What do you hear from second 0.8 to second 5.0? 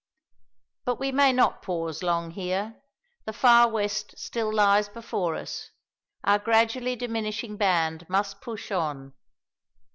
But we may not pause long here. The far west still lies